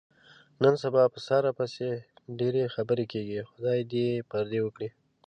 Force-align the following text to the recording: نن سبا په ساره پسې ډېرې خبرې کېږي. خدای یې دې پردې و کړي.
نن 0.63 0.73
سبا 0.83 1.03
په 1.13 1.19
ساره 1.27 1.51
پسې 1.57 1.89
ډېرې 2.39 2.63
خبرې 2.75 3.05
کېږي. 3.11 3.39
خدای 3.51 3.77
یې 3.81 3.87
دې 3.91 4.07
پردې 4.29 4.59
و 4.61 4.69
کړي. 4.75 4.89